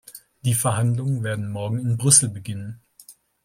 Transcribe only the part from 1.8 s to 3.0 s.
Brüssel beginnen.